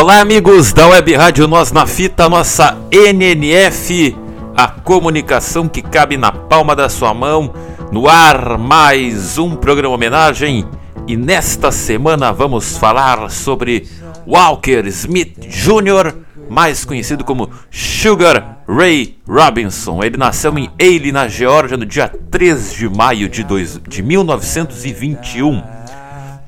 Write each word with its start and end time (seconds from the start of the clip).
Olá, 0.00 0.22
amigos 0.22 0.72
da 0.72 0.88
Web 0.88 1.14
Rádio 1.14 1.46
Nós 1.46 1.72
na 1.72 1.86
Fita, 1.86 2.26
nossa 2.26 2.74
NNF, 2.90 4.16
a 4.56 4.66
comunicação 4.66 5.68
que 5.68 5.82
cabe 5.82 6.16
na 6.16 6.32
palma 6.32 6.74
da 6.74 6.88
sua 6.88 7.12
mão. 7.12 7.52
No 7.92 8.08
ar, 8.08 8.56
mais 8.56 9.36
um 9.36 9.54
programa 9.54 9.94
homenagem. 9.94 10.66
E 11.06 11.18
nesta 11.18 11.70
semana 11.70 12.32
vamos 12.32 12.78
falar 12.78 13.30
sobre 13.30 13.86
Walker 14.26 14.86
Smith 14.86 15.38
Jr., 15.38 16.14
mais 16.48 16.82
conhecido 16.82 17.22
como 17.22 17.50
Sugar 17.70 18.62
Ray 18.66 19.18
Robinson. 19.28 20.02
Ele 20.02 20.16
nasceu 20.16 20.56
em 20.56 20.70
Ailey, 20.80 21.12
na 21.12 21.28
Geórgia, 21.28 21.76
no 21.76 21.84
dia 21.84 22.10
3 22.30 22.72
de 22.72 22.88
maio 22.88 23.28
de, 23.28 23.44
dois, 23.44 23.78
de 23.86 24.02
1921. 24.02 25.62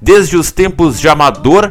Desde 0.01 0.39
os 0.39 0.51
tempos 0.51 0.99
de 0.99 1.07
amador, 1.07 1.71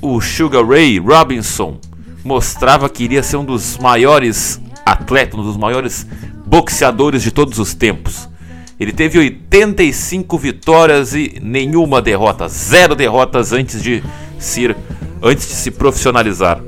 o 0.00 0.20
Sugar 0.20 0.66
Ray 0.66 0.98
Robinson 0.98 1.78
mostrava 2.24 2.88
que 2.88 3.04
iria 3.04 3.22
ser 3.22 3.36
um 3.36 3.44
dos 3.44 3.78
maiores 3.78 4.60
atletas, 4.84 5.38
um 5.38 5.42
dos 5.42 5.56
maiores 5.56 6.06
boxeadores 6.46 7.22
de 7.22 7.30
todos 7.30 7.58
os 7.58 7.74
tempos. 7.74 8.28
Ele 8.78 8.92
teve 8.92 9.18
85 9.18 10.38
vitórias 10.38 11.14
e 11.14 11.38
nenhuma 11.42 12.00
derrota, 12.00 12.48
zero 12.48 12.94
derrotas 12.94 13.52
antes 13.52 13.82
de 13.82 14.02
se, 14.38 14.74
antes 15.22 15.48
de 15.48 15.54
se 15.54 15.70
profissionalizar. 15.70 16.60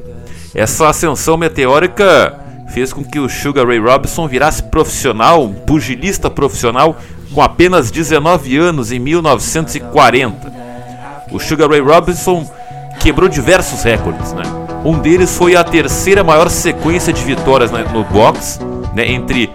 Essa 0.52 0.88
ascensão 0.88 1.36
meteórica 1.36 2.36
fez 2.70 2.92
com 2.92 3.04
que 3.04 3.20
o 3.20 3.28
Sugar 3.28 3.66
Ray 3.66 3.78
Robinson 3.78 4.26
virasse 4.26 4.62
profissional, 4.64 5.44
um 5.44 5.54
pugilista 5.54 6.28
profissional, 6.28 6.96
com 7.32 7.40
apenas 7.40 7.92
19 7.92 8.56
anos 8.56 8.90
em 8.90 8.98
1940. 8.98 10.52
O 11.30 11.38
Sugar 11.38 11.70
Ray 11.70 11.80
Robinson 11.80 12.50
quebrou 13.00 13.28
diversos 13.28 13.82
recordes, 13.82 14.32
né? 14.32 14.42
Um 14.84 14.98
deles 14.98 15.36
foi 15.36 15.56
a 15.56 15.64
terceira 15.64 16.22
maior 16.22 16.48
sequência 16.48 17.12
de 17.12 17.22
vitórias 17.24 17.70
né, 17.70 17.84
no 17.92 18.04
boxe, 18.04 18.60
né, 18.94 19.10
entre 19.10 19.50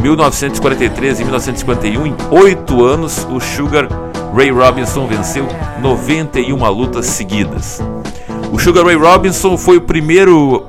1943 0.00 1.20
e 1.20 1.24
1951. 1.24 2.06
Em 2.06 2.14
oito 2.30 2.84
anos, 2.84 3.26
o 3.30 3.40
Sugar 3.40 3.88
Ray 4.34 4.50
Robinson 4.50 5.06
venceu 5.06 5.46
91 5.80 6.70
lutas 6.70 7.06
seguidas. 7.06 7.80
O 8.52 8.58
Sugar 8.58 8.84
Ray 8.84 8.96
Robinson 8.96 9.56
foi 9.56 9.76
o 9.76 9.82
primeiro 9.82 10.66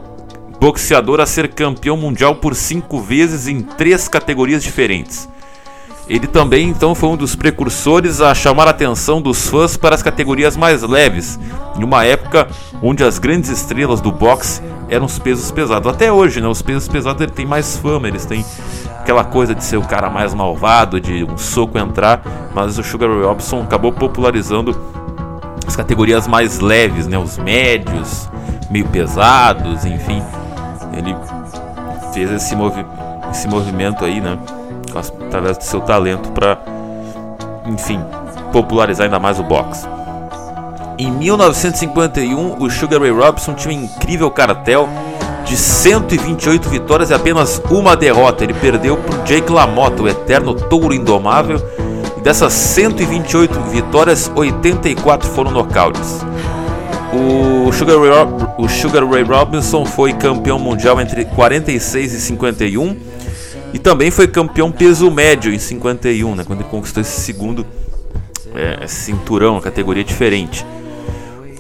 boxeador 0.59 1.19
a 1.19 1.25
ser 1.25 1.49
campeão 1.49 1.97
mundial 1.97 2.35
por 2.35 2.55
cinco 2.55 2.99
vezes 2.99 3.47
em 3.47 3.61
três 3.61 4.07
categorias 4.07 4.63
diferentes. 4.63 5.27
Ele 6.07 6.27
também 6.27 6.69
então 6.69 6.93
foi 6.93 7.09
um 7.09 7.17
dos 7.17 7.35
precursores 7.35 8.21
a 8.21 8.33
chamar 8.35 8.67
a 8.67 8.71
atenção 8.71 9.19
dos 9.19 9.47
fãs 9.49 9.75
para 9.75 9.95
as 9.95 10.03
categorias 10.03 10.55
mais 10.55 10.83
leves, 10.83 11.39
em 11.77 11.83
uma 11.83 12.05
época 12.05 12.47
onde 12.81 13.03
as 13.03 13.17
grandes 13.17 13.49
estrelas 13.49 14.01
do 14.01 14.11
boxe 14.11 14.61
eram 14.87 15.05
os 15.05 15.17
pesos 15.17 15.49
pesados. 15.49 15.91
Até 15.91 16.11
hoje, 16.11 16.39
né, 16.39 16.47
os 16.47 16.61
pesos 16.61 16.87
pesados 16.87 17.21
ele 17.21 17.31
tem 17.31 17.45
mais 17.45 17.77
fama, 17.77 18.07
eles 18.07 18.23
têm 18.23 18.45
aquela 18.99 19.23
coisa 19.23 19.55
de 19.55 19.63
ser 19.63 19.77
o 19.77 19.81
cara 19.81 20.09
mais 20.09 20.33
malvado, 20.33 21.01
de 21.01 21.23
um 21.23 21.37
soco 21.37 21.77
entrar, 21.79 22.21
mas 22.53 22.77
o 22.77 22.83
Sugar 22.83 23.09
Ray 23.09 23.23
Robinson 23.23 23.63
acabou 23.63 23.91
popularizando 23.91 24.79
as 25.65 25.75
categorias 25.75 26.27
mais 26.27 26.59
leves, 26.59 27.07
né, 27.07 27.17
os 27.17 27.39
médios, 27.39 28.29
meio 28.69 28.85
pesados, 28.87 29.85
enfim. 29.85 30.21
Ele 30.93 31.15
fez 32.13 32.31
esse, 32.31 32.55
movi 32.55 32.85
esse 33.31 33.47
movimento 33.47 34.05
aí, 34.05 34.21
né? 34.21 34.37
Através 34.97 35.57
do 35.57 35.63
seu 35.63 35.81
talento 35.81 36.31
para, 36.31 36.59
enfim, 37.65 37.99
popularizar 38.51 39.05
ainda 39.05 39.19
mais 39.19 39.39
o 39.39 39.43
boxe. 39.43 39.87
Em 40.97 41.11
1951, 41.11 42.63
o 42.63 42.69
Sugar 42.69 43.01
Ray 43.01 43.11
Robinson 43.11 43.53
tinha 43.53 43.77
um 43.77 43.83
incrível 43.83 44.31
cartel 44.31 44.87
de 45.45 45.57
128 45.57 46.69
vitórias 46.69 47.09
e 47.09 47.13
apenas 47.13 47.61
uma 47.69 47.95
derrota. 47.95 48.43
Ele 48.43 48.53
perdeu 48.53 48.97
para 48.97 49.23
Jake 49.23 49.51
LaMotta, 49.51 50.03
o 50.03 50.07
eterno 50.07 50.53
touro 50.53 50.93
indomável. 50.93 51.61
E 52.17 52.21
dessas 52.21 52.53
128 52.53 53.59
vitórias, 53.71 54.31
84 54.33 55.29
foram 55.29 55.51
nocautes. 55.51 56.25
O 57.13 57.71
Sugar, 57.71 57.97
Ray, 57.97 58.09
o 58.57 58.67
Sugar 58.67 59.05
Ray 59.05 59.23
Robinson 59.23 59.85
foi 59.85 60.13
campeão 60.13 60.57
mundial 60.57 60.99
entre 60.99 61.25
46 61.25 62.13
e 62.13 62.21
51 62.21 62.97
e 63.75 63.77
também 63.77 64.09
foi 64.09 64.25
campeão 64.25 64.71
peso 64.71 65.11
médio 65.11 65.53
em 65.53 65.59
51, 65.59 66.33
né, 66.33 66.45
quando 66.47 66.61
ele 66.61 66.69
conquistou 66.69 67.01
esse 67.01 67.19
segundo 67.19 67.65
é, 68.55 68.87
cinturão, 68.87 69.59
categoria 69.59 70.01
diferente. 70.01 70.65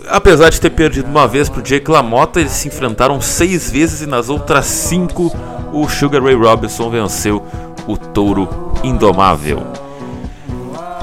Apesar 0.07 0.49
de 0.49 0.61
ter 0.61 0.69
perdido 0.69 1.09
uma 1.09 1.27
vez 1.27 1.49
para 1.49 1.59
o 1.59 1.61
Jake 1.61 1.91
LaMotta, 1.91 2.39
eles 2.39 2.53
se 2.53 2.69
enfrentaram 2.69 3.19
seis 3.19 3.69
vezes 3.69 3.99
e 3.99 4.05
nas 4.05 4.29
outras 4.29 4.65
cinco 4.65 5.29
o 5.73 5.89
Sugar 5.89 6.23
Ray 6.23 6.35
Robinson 6.35 6.89
venceu 6.89 7.43
o 7.85 7.97
touro 7.97 8.47
indomável. 8.81 9.67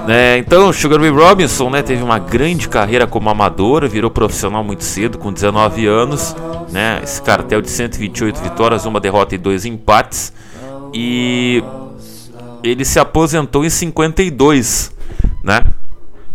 É, 0.09 0.39
então, 0.39 0.73
Sugar 0.73 0.99
Ray 0.99 1.11
Robinson 1.11 1.69
né, 1.69 1.83
teve 1.83 2.03
uma 2.03 2.19
grande 2.19 2.71
carreira 2.71 3.07
como 3.07 3.29
amador, 3.29 3.87
virou 3.87 4.11
profissional 4.11 4.65
muito 4.65 4.83
cedo, 4.83 5.19
com 5.19 5.31
19 5.31 5.87
anos. 5.87 6.35
Né, 6.71 7.01
esse 7.05 7.21
cartel 7.21 7.61
de 7.61 7.69
128 7.69 8.41
vitórias, 8.41 8.87
uma 8.87 8.99
derrota 8.99 9.35
e 9.35 9.39
dois 9.39 9.67
empates. 9.67 10.33
E 10.93 11.63
ele 12.63 12.85
se 12.85 12.99
aposentou 12.99 13.65
em 13.65 13.71
52, 13.71 14.93
né? 15.43 15.61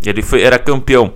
Ele 0.06 0.22
foi, 0.22 0.41
era 0.41 0.57
campeão. 0.59 1.13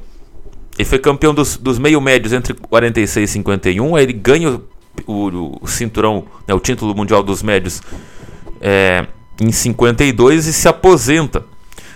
Ele 0.78 0.88
foi 0.88 1.00
campeão 1.00 1.34
dos, 1.34 1.58
dos 1.58 1.78
meio 1.78 2.00
médios 2.02 2.34
entre 2.34 2.54
46 2.54 3.30
e 3.30 3.34
51. 3.34 3.96
Aí 3.96 4.04
ele 4.04 4.14
ganha 4.14 4.60
o, 5.06 5.14
o, 5.14 5.60
o 5.62 5.68
cinturão, 5.68 6.26
né, 6.48 6.54
o 6.54 6.60
título 6.60 6.96
mundial 6.96 7.22
dos 7.22 7.44
médios 7.44 7.82
é, 8.60 9.06
em 9.40 9.52
52 9.52 10.48
e 10.48 10.54
se 10.54 10.68
aposenta. 10.68 11.44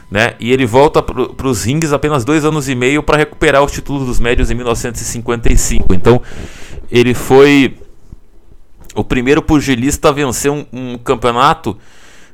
Né? 0.09 0.35
E 0.39 0.51
ele 0.51 0.65
volta 0.65 1.01
para 1.01 1.47
os 1.47 1.63
rings 1.63 1.91
apenas 1.91 2.23
dois 2.23 2.45
anos 2.45 2.69
e 2.69 2.75
meio 2.75 3.01
para 3.01 3.17
recuperar 3.17 3.63
os 3.63 3.71
títulos 3.71 4.05
dos 4.05 4.19
médios 4.19 4.51
em 4.51 4.55
1955. 4.55 5.93
Então 5.93 6.21
ele 6.91 7.13
foi 7.13 7.75
o 8.95 9.03
primeiro 9.03 9.41
pugilista 9.41 10.09
a 10.09 10.11
vencer 10.11 10.51
um, 10.51 10.65
um 10.71 10.97
campeonato, 10.97 11.77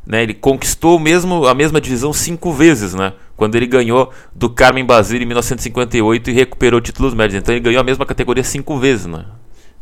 né? 0.06 0.24
Ele 0.24 0.34
conquistou 0.34 1.00
mesmo 1.00 1.46
a 1.46 1.54
mesma 1.54 1.82
divisão 1.82 2.14
cinco 2.14 2.54
vezes, 2.54 2.94
né? 2.94 3.14
Quando 3.36 3.56
ele 3.56 3.68
ganhou 3.68 4.12
do 4.36 4.50
Carmen 4.50 4.86
Basile 4.86 5.24
em 5.24 5.28
1958 5.28 6.30
e 6.30 6.34
recuperou 6.34 6.80
títulos 6.80 7.14
médios. 7.14 7.42
Então 7.42 7.54
ele 7.54 7.62
ganhou 7.62 7.82
a 7.82 7.84
mesma 7.84 8.06
categoria 8.06 8.44
cinco 8.44 8.78
vezes, 8.78 9.06
né? 9.08 9.26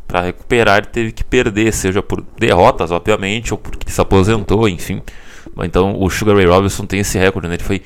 Para 0.08 0.22
recuperar 0.22 0.78
ele 0.78 0.88
teve 0.88 1.12
que 1.12 1.24
perder, 1.24 1.72
seja 1.74 2.02
por 2.02 2.24
derrotas, 2.38 2.90
obviamente, 2.92 3.54
ou 3.54 3.58
porque 3.58 3.92
se 3.92 4.02
aposentou, 4.02 4.68
enfim. 4.68 5.02
Então 5.62 6.02
o 6.02 6.10
Sugar 6.10 6.36
Ray 6.36 6.46
Robinson 6.46 6.86
tem 6.86 7.02
esse 7.02 7.18
recorde, 7.18 7.48
né? 7.48 7.56
Ele 7.56 7.64
foi 7.64 7.82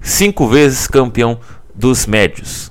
cinco 0.00 0.48
vezes 0.48 0.86
campeão 0.86 1.38
dos 1.74 2.06
médios. 2.06 2.70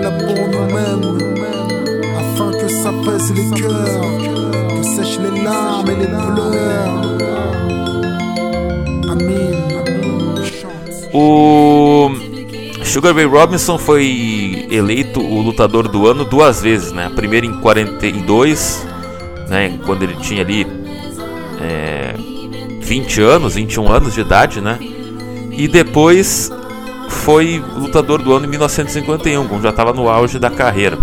voilà 0.00 0.16
pour 0.16 0.48
nous-mêmes, 0.48 1.18
afin 2.18 2.50
que 2.52 2.68
ça 2.68 2.92
pèse 3.04 3.32
les 3.34 3.60
cœurs, 3.60 4.18
que 4.68 4.82
sèchent 4.82 5.18
les 5.18 5.42
larmes 5.42 5.90
et 5.90 5.96
les 5.96 6.06
pleurs. 6.06 7.10
O 11.12 12.12
Sugar 12.84 13.14
Ray 13.14 13.24
Robinson 13.24 13.76
foi 13.76 14.66
eleito 14.70 15.20
o 15.20 15.42
lutador 15.42 15.88
do 15.88 16.06
ano 16.06 16.24
duas 16.24 16.62
vezes, 16.62 16.92
né? 16.92 17.06
A 17.06 17.10
primeira 17.10 17.44
em 17.44 17.60
42, 17.60 18.86
né? 19.48 19.78
Quando 19.84 20.04
ele 20.04 20.14
tinha 20.14 20.42
ali 20.42 20.66
é, 21.60 22.14
20 22.80 23.20
anos, 23.20 23.54
21 23.56 23.92
anos 23.92 24.14
de 24.14 24.20
idade, 24.20 24.60
né? 24.60 24.78
E 25.50 25.66
depois 25.66 26.50
foi 27.10 27.62
lutador 27.76 28.22
do 28.22 28.32
ano 28.32 28.46
em 28.46 28.48
1951, 28.48 29.46
quando 29.48 29.62
já 29.62 29.70
estava 29.70 29.92
no 29.92 30.08
auge 30.08 30.38
da 30.38 30.48
carreira. 30.48 30.98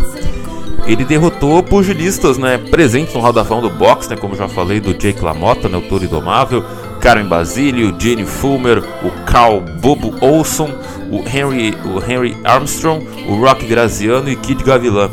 Ele 0.87 1.03
derrotou 1.03 1.61
pugilistas, 1.61 2.37
né, 2.37 2.57
presentes 2.57 3.13
no 3.13 3.19
Hall 3.19 3.33
da 3.33 3.43
Fama 3.43 3.61
do 3.61 3.69
boxe, 3.69 4.09
né, 4.09 4.15
como 4.15 4.35
já 4.35 4.47
falei, 4.47 4.79
do 4.79 4.93
Jake 4.93 5.23
LaMotta, 5.23 5.67
né, 5.67 5.77
o 5.77 5.81
Toro 5.81 6.05
Indomável, 6.05 6.63
Karen 7.01 7.25
Basile, 7.25 7.83
o 7.83 7.99
Gene 7.99 8.25
Fulmer, 8.25 8.81
o 9.03 9.11
Carl 9.25 9.59
Bobo 9.59 10.15
Olson, 10.21 10.69
o 11.11 11.19
Henry, 11.27 11.77
o 11.85 11.99
Henry 11.99 12.37
Armstrong, 12.43 13.05
o 13.27 13.35
Rock 13.35 13.65
Graziano 13.65 14.29
e 14.29 14.35
Kid 14.35 14.63
Gavilan. 14.63 15.09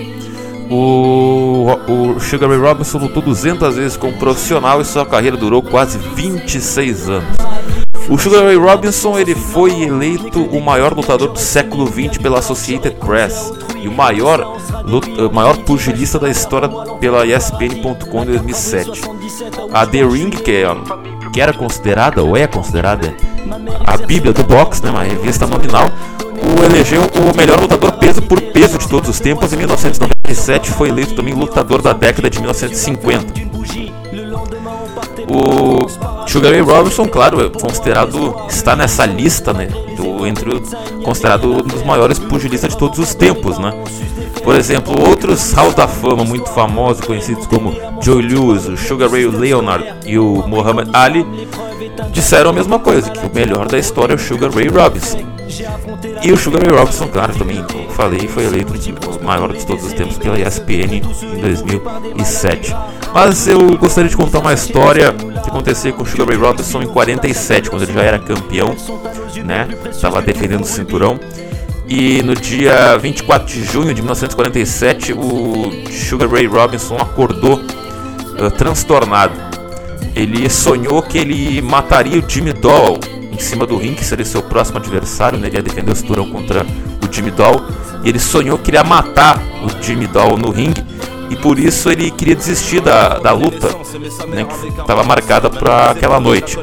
O, 0.71 1.67
o 1.89 2.21
Sugar 2.21 2.49
Ray 2.49 2.59
Robinson 2.59 2.99
lutou 2.99 3.23
200 3.23 3.77
vezes 3.77 3.97
como 3.97 4.15
profissional 4.15 4.81
e 4.81 4.85
sua 4.85 5.05
carreira 5.05 5.37
durou 5.37 5.61
quase 5.61 5.99
26 5.99 7.09
anos. 7.11 7.44
O 8.09 8.19
Sugar 8.19 8.45
Ray 8.45 8.57
Robinson 8.57 9.19
ele 9.19 9.35
foi 9.35 9.83
eleito 9.83 10.43
o 10.45 10.61
maior 10.61 10.93
lutador 10.93 11.29
do 11.29 11.39
século 11.39 11.87
XX 11.87 12.19
pela 12.19 12.39
Associated 12.39 12.97
Press 12.97 13.53
e 13.81 13.89
o 13.89 13.93
maior, 13.93 14.59
lut- 14.85 15.09
maior 15.33 15.57
pugilista 15.59 16.19
da 16.19 16.29
história 16.29 16.69
pela 17.01 17.27
ESPN.com 17.27 18.23
em 18.23 18.27
2007. 18.27 19.01
A 19.73 19.87
The 19.87 20.05
Ring, 20.05 20.31
que, 20.31 20.51
é, 20.53 20.67
que 21.33 21.41
era 21.41 21.53
considerada 21.55 22.23
ou 22.23 22.37
é 22.37 22.47
considerada 22.47 23.15
a 23.87 23.97
Bíblia 23.97 24.33
do 24.33 24.45
boxe, 24.45 24.83
né, 24.85 24.91
uma 24.91 25.03
revista 25.03 25.47
nominal, 25.47 25.89
o 26.61 26.65
elegeu 26.65 27.01
o 27.03 27.37
melhor 27.37 27.59
lutador 27.61 27.93
peso 27.93 28.21
por 28.23 28.41
peso 28.41 28.77
de 28.79 28.87
todos 28.89 29.09
os 29.09 29.19
tempos. 29.19 29.53
Em 29.53 29.57
1997 29.57 30.71
foi 30.71 30.91
eleito 30.91 31.15
também 31.15 31.33
lutador 31.35 31.81
da 31.81 31.93
década 31.95 32.29
de 32.29 32.39
1950. 32.39 33.33
O 35.29 36.29
Sugar 36.29 36.53
Ray 36.53 36.61
Robinson, 36.61 37.07
claro, 37.07 37.45
é 37.45 37.49
considerado 37.49 38.35
está 38.49 38.77
nessa 38.77 39.07
lista, 39.07 39.53
né, 39.53 39.67
do, 39.97 40.27
entre 40.27 40.51
o, 40.55 40.63
considerado 41.03 41.51
um 41.51 41.63
dos 41.63 41.83
maiores 41.83 42.19
pugilistas 42.19 42.71
de 42.71 42.79
todos 42.79 42.99
os 42.99 43.15
tempos, 43.15 43.59
né. 43.59 43.73
Por 44.43 44.55
exemplo, 44.55 44.95
outros 45.09 45.53
Halls 45.53 45.75
da 45.75 45.89
Fama 45.89 46.25
muito 46.25 46.51
famosos, 46.51 47.05
conhecidos 47.05 47.47
como 47.47 47.75
Joe 48.03 48.23
Lewis, 48.23 48.67
o 48.67 48.77
Sugar 48.77 49.11
Ray 49.11 49.27
Leonard 49.27 49.95
e 50.05 50.19
o 50.19 50.47
Muhammad 50.47 50.89
Ali, 50.93 51.27
disseram 52.11 52.51
a 52.51 52.53
mesma 52.53 52.79
coisa, 52.79 53.11
que 53.11 53.27
o 53.27 53.35
melhor 53.35 53.67
da 53.69 53.79
história 53.79 54.15
é 54.15 54.17
o 54.17 54.19
Sugar 54.19 54.51
Ray 54.51 54.69
Robinson. 54.69 55.35
E 56.23 56.33
o 56.33 56.37
Sugar 56.37 56.63
Ray 56.63 56.77
Robinson, 56.77 57.09
claro, 57.09 57.35
também 57.35 57.63
como 57.65 57.89
falei, 57.91 58.27
foi 58.27 58.45
eleito 58.45 58.73
o 58.73 59.25
maior 59.25 59.53
de 59.53 59.65
todos 59.67 59.85
os 59.85 59.93
tempos 59.93 60.19
pela 60.19 60.39
ESPN 60.39 60.97
em 60.97 61.41
2007. 61.41 62.75
Mas 63.13 63.47
eu 63.47 63.77
gostaria 63.79 64.11
de 64.11 64.17
contar 64.17 64.41
uma 64.41 64.53
história 64.53 65.13
que 65.13 65.51
aconteceu 65.51 65.93
com 65.93 66.03
o 66.03 66.07
Sugar 66.07 66.27
Ray 66.29 66.37
Robinson 66.37 66.83
em 66.83 66.87
47, 66.87 67.71
quando 67.71 67.83
ele 67.83 67.93
já 67.93 68.03
era 68.03 68.19
campeão, 68.19 68.75
né? 69.45 69.69
Estava 69.91 70.21
defendendo 70.21 70.63
o 70.63 70.67
cinturão. 70.67 71.19
E 71.87 72.23
no 72.23 72.35
dia 72.35 72.97
24 72.97 73.47
de 73.47 73.63
junho 73.63 73.95
de 73.95 74.01
1947, 74.01 75.13
o 75.13 75.71
Sugar 75.91 76.29
Ray 76.31 76.47
Robinson 76.47 76.97
acordou 76.97 77.61
uh, 77.61 78.51
transtornado. 78.57 79.35
Ele 80.15 80.49
sonhou 80.49 81.03
que 81.03 81.19
ele 81.19 81.61
mataria 81.61 82.19
o 82.19 82.29
Jimmy 82.29 82.53
Doll 82.53 82.99
em 83.33 83.39
cima 83.39 83.67
do 83.67 83.77
ringue, 83.77 83.97
que 83.97 84.05
seria 84.05 84.25
seu 84.25 84.43
próximo 84.43 84.79
adversário, 84.79 85.39
né? 85.39 85.49
Ele 85.49 85.57
ia 85.57 85.63
defender 85.63 85.91
o 85.91 85.97
cinturão 85.97 86.31
contra 86.31 86.65
o 87.03 87.13
Jimmy 87.13 87.31
Doll. 87.33 87.63
E 88.05 88.09
ele 88.09 88.19
sonhou 88.19 88.59
que 88.59 88.71
iria 88.71 88.85
matar 88.85 89.43
o 89.63 89.83
Jimmy 89.83 90.07
Doll 90.07 90.37
no 90.37 90.51
ringue. 90.51 90.85
E 91.31 91.37
por 91.37 91.59
isso 91.59 91.91
ele 91.91 92.11
queria 92.11 92.37
desistir 92.37 92.81
da, 92.81 93.19
da 93.19 93.33
luta, 93.33 93.69
né, 94.29 94.45
que 94.45 94.81
estava 94.81 95.03
marcada 95.03 95.49
para 95.49 95.91
aquela 95.91 96.21
noite, 96.21 96.59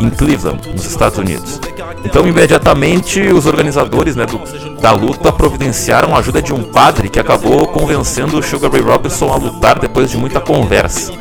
em 0.00 0.10
Cleveland, 0.10 0.68
nos 0.72 0.86
Estados 0.86 1.18
Unidos. 1.18 1.60
Então, 2.04 2.26
imediatamente, 2.26 3.20
os 3.20 3.46
organizadores 3.46 4.16
né, 4.16 4.26
do, 4.26 4.38
da 4.80 4.92
luta 4.92 5.30
providenciaram 5.30 6.14
a 6.14 6.18
ajuda 6.18 6.42
de 6.42 6.52
um 6.52 6.62
padre 6.62 7.08
que 7.08 7.20
acabou 7.20 7.66
convencendo 7.68 8.38
o 8.38 8.42
Sugar 8.42 8.70
Ray 8.70 8.82
Robinson 8.82 9.32
a 9.32 9.36
lutar 9.36 9.78
depois 9.78 10.10
de 10.10 10.16
muita 10.16 10.40
conversa. 10.40 11.12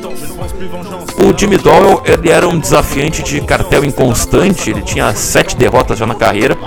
O 1.17 1.37
Jimmy 1.37 1.57
Doyle 1.57 2.01
ele 2.05 2.29
era 2.29 2.47
um 2.47 2.59
desafiante 2.59 3.23
de 3.23 3.41
cartel 3.41 3.83
inconstante, 3.83 4.69
ele 4.69 4.81
tinha 4.81 5.13
sete 5.13 5.55
derrotas 5.55 5.97
já 5.97 6.05
na 6.05 6.15
carreira. 6.15 6.57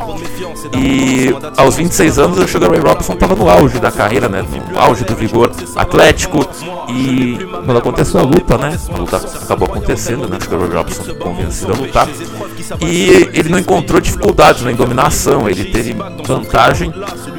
E 0.76 1.34
aos 1.56 1.76
26 1.76 2.18
anos 2.18 2.38
o 2.38 2.48
Sugar 2.48 2.70
Ray 2.70 2.80
Robinson 2.80 3.12
estava 3.12 3.34
no 3.34 3.48
auge 3.48 3.78
da 3.78 3.90
carreira, 3.90 4.28
né? 4.28 4.42
No 4.42 4.78
auge 4.78 5.04
do 5.04 5.14
vigor 5.14 5.52
atlético. 5.74 6.46
E 6.88 7.38
quando 7.64 7.78
aconteceu 7.78 8.20
a 8.20 8.22
luta, 8.22 8.58
né? 8.58 8.78
A 8.92 8.96
luta 8.96 9.16
acabou 9.16 9.68
acontecendo, 9.68 10.28
né? 10.28 10.38
O 10.38 10.44
Sugar 10.44 10.60
Ray 10.60 10.76
Robinson 10.76 11.14
convencido 11.14 11.72
a 11.72 11.76
lutar. 11.76 12.08
E 12.80 13.30
ele 13.32 13.48
não 13.48 13.58
encontrou 13.58 14.00
dificuldades 14.00 14.62
na 14.62 14.72
dominação, 14.72 15.48
ele 15.48 15.66
teve 15.66 15.94
vantagem 16.24 16.92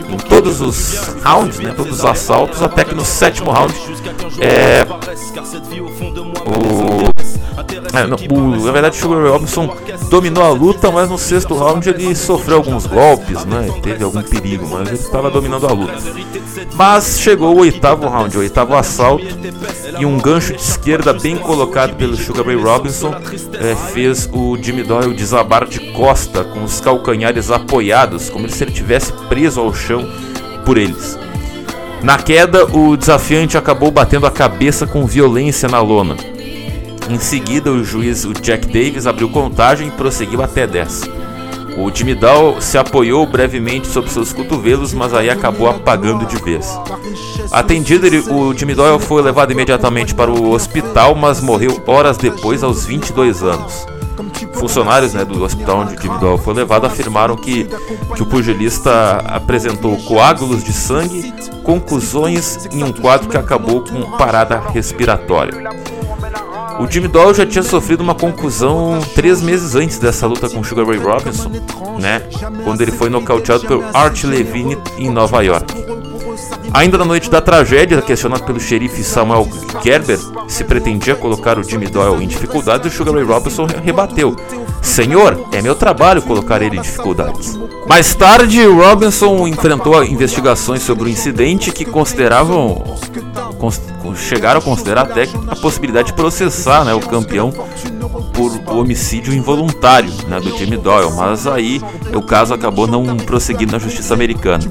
em 0.10 0.18
todos 0.18 0.62
os 0.62 1.16
rounds, 1.24 1.60
né? 1.60 1.74
Todos 1.76 2.00
os 2.00 2.06
assaltos, 2.06 2.62
até 2.62 2.84
que 2.84 2.96
no 2.96 3.06
sétimo 3.06 3.52
round 3.52 3.74
é, 4.40 4.86
o, 6.46 7.17
é, 7.94 8.08
não, 8.08 8.18
o, 8.18 8.66
na 8.66 8.72
verdade, 8.72 8.98
o 8.98 9.02
Sugar 9.02 9.22
Ray 9.22 9.32
Robinson 9.32 9.76
dominou 10.10 10.44
a 10.44 10.50
luta, 10.50 10.92
mas 10.92 11.10
no 11.10 11.18
sexto 11.18 11.56
round 11.56 11.88
ele 11.90 12.16
sofreu 12.16 12.58
alguns 12.58 12.86
golpes, 12.86 13.46
né? 13.46 13.70
Teve 13.82 14.04
algum 14.04 14.22
perigo, 14.22 14.68
mas 14.68 14.88
ele 14.88 14.98
estava 14.98 15.30
dominando 15.30 15.68
a 15.68 15.72
luta. 15.72 15.96
Mas 16.74 17.20
chegou 17.20 17.56
o 17.56 17.60
oitavo 17.60 18.08
round, 18.08 18.36
o 18.36 18.40
oitavo 18.42 18.76
assalto, 18.76 19.26
e 20.00 20.06
um 20.06 20.18
gancho 20.18 20.54
de 20.54 20.62
esquerda 20.62 21.14
bem 21.14 21.38
colocado 21.38 21.96
pelo 21.96 22.16
Sugar 22.16 22.46
Ray 22.46 22.56
Robinson 22.56 23.16
é, 23.60 23.76
fez 23.76 24.30
o 24.32 24.58
Jimmy 24.58 24.84
Doyle 24.84 25.14
desabar 25.14 25.66
de 25.66 25.80
costa 25.92 26.44
com 26.44 26.64
os 26.64 26.80
calcanhares 26.80 27.50
apoiados, 27.52 28.30
como 28.30 28.50
se 28.50 28.64
ele 28.64 28.72
tivesse 28.72 29.12
preso 29.30 29.60
ao 29.60 29.74
chão 29.74 30.08
por 30.66 30.78
eles. 30.78 31.18
Na 32.04 32.18
queda, 32.18 32.66
o 32.66 32.96
desafiante 32.96 33.58
acabou 33.58 33.90
batendo 33.90 34.28
a 34.28 34.32
cabeça 34.32 34.86
com 34.86 35.06
violência 35.06 35.68
na 35.68 35.82
lona. 35.82 36.16
Em 37.10 37.20
seguida, 37.20 37.72
o 37.72 37.84
juiz 37.84 38.26
o 38.26 38.34
Jack 38.34 38.68
Davis 38.68 39.08
abriu 39.08 39.30
contagem 39.30 39.88
e 39.88 39.92
prosseguiu 39.92 40.42
até 40.42 40.68
10. 40.68 41.04
O 41.78 41.92
Dow 42.16 42.60
se 42.60 42.78
apoiou 42.78 43.26
brevemente 43.28 43.88
sobre 43.88 44.10
seus 44.10 44.34
cotovelos, 44.34 44.94
mas 44.94 45.14
aí 45.14 45.30
acabou 45.30 45.70
apagando 45.70 46.26
de 46.26 46.36
vez. 46.38 46.68
Atendido, 47.52 48.08
ele, 48.08 48.18
o 48.18 48.52
Jimmy 48.52 48.74
Doyle 48.74 49.00
foi 49.00 49.22
levado 49.22 49.52
imediatamente 49.52 50.14
para 50.16 50.32
o 50.32 50.52
hospital, 50.52 51.14
mas 51.14 51.40
morreu 51.40 51.82
horas 51.86 52.18
depois, 52.18 52.64
aos 52.64 52.86
22 52.86 53.44
anos. 53.44 53.86
Funcionários 54.54 55.14
né, 55.14 55.24
do 55.24 55.44
hospital 55.44 55.82
onde 55.82 55.96
o 55.96 56.02
Jimmy 56.02 56.18
Doyle 56.18 56.40
foi 56.40 56.56
levado 56.56 56.88
afirmaram 56.88 57.36
que, 57.36 57.70
que 58.16 58.24
o 58.24 58.26
pugilista 58.26 59.24
apresentou 59.28 59.96
coágulos 59.98 60.64
de 60.64 60.74
sangue, 60.74 61.32
conclusões 61.64 62.66
em 62.72 62.84
um 62.84 62.92
quadro 62.92 63.30
que 63.30 63.38
acabou 63.38 63.82
com 63.82 64.18
parada 64.18 64.60
respiratória. 64.74 65.70
O 66.80 66.90
Jimmy 66.90 67.08
Doyle 67.08 67.34
já 67.34 67.46
tinha 67.46 67.64
sofrido 67.64 68.02
uma 68.02 68.14
conclusão 68.14 69.00
três 69.16 69.42
meses 69.42 69.76
antes 69.76 69.98
dessa 69.98 70.28
luta 70.28 70.48
com 70.48 70.64
Sugar 70.64 70.86
Ray 70.86 71.00
Robinson, 71.00 71.50
né? 72.00 72.22
Quando 72.64 72.82
ele 72.82 72.92
foi 72.92 73.10
nocauteado 73.10 73.68
pelo 73.68 73.84
Art 73.94 74.24
Levine 74.24 74.78
em 74.98 75.10
Nova 75.10 75.42
York. 75.42 75.74
Ainda 76.74 76.98
na 76.98 77.06
noite 77.06 77.30
da 77.32 77.42
tragédia, 77.42 78.02
questionado 78.02 78.44
pelo 78.44 78.60
xerife 78.60 79.04
Samuel 79.04 79.48
Gerber 79.84 80.20
se 80.48 80.64
pretendia 80.64 81.16
colocar 81.16 81.58
o 81.58 81.64
Jimmy 81.64 81.88
Doyle 81.88 82.24
em 82.24 82.28
dificuldades, 82.28 82.94
o 82.94 82.96
Sugar 82.96 83.16
Ray 83.16 83.24
Robinson 83.24 83.66
rebateu: 83.84 84.36
Senhor, 84.82 85.48
é 85.52 85.62
meu 85.62 85.74
trabalho 85.74 86.22
colocar 86.22 86.62
ele 86.62 86.78
em 86.78 86.82
dificuldades. 86.82 87.58
Mais 87.88 88.14
tarde, 88.14 88.64
Robinson 88.66 89.48
enfrentou 89.48 90.04
investigações 90.04 90.84
sobre 90.84 91.06
o 91.06 91.10
incidente 91.10 91.72
que 91.72 91.86
consideravam 91.86 92.84
chegaram 94.16 94.60
a 94.60 94.64
considerar 94.64 95.02
até 95.02 95.28
a 95.48 95.56
possibilidade 95.56 96.08
de 96.08 96.14
processar 96.14 96.84
né, 96.86 96.94
o 96.94 97.00
campeão 97.00 97.52
por 98.34 98.78
homicídio 98.78 99.34
involuntário 99.34 100.12
né, 100.28 100.40
do 100.40 100.56
Jimmy 100.58 100.78
Doyle, 100.78 101.12
mas 101.16 101.48
aí 101.48 101.82
o 102.14 102.22
caso 102.22 102.54
acabou 102.54 102.88
não 102.88 103.18
prosseguindo 103.18 103.72
na 103.72 103.80
justiça 103.80 104.14
americana. 104.14 104.64